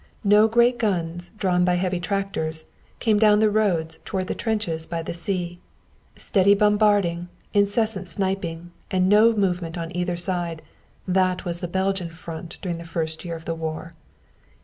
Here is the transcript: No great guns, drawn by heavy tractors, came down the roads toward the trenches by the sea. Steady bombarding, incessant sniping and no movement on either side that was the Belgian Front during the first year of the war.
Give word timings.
No 0.23 0.47
great 0.47 0.79
guns, 0.79 1.29
drawn 1.37 1.63
by 1.63 1.75
heavy 1.75 1.99
tractors, 1.99 2.65
came 2.99 3.19
down 3.19 3.37
the 3.37 3.51
roads 3.51 3.99
toward 4.03 4.25
the 4.25 4.33
trenches 4.33 4.87
by 4.87 5.03
the 5.03 5.13
sea. 5.13 5.59
Steady 6.15 6.55
bombarding, 6.55 7.29
incessant 7.53 8.07
sniping 8.07 8.71
and 8.89 9.07
no 9.07 9.31
movement 9.35 9.77
on 9.77 9.95
either 9.95 10.17
side 10.17 10.63
that 11.07 11.45
was 11.45 11.59
the 11.59 11.67
Belgian 11.67 12.09
Front 12.09 12.57
during 12.63 12.79
the 12.79 12.83
first 12.83 13.23
year 13.23 13.35
of 13.35 13.45
the 13.45 13.53
war. 13.53 13.93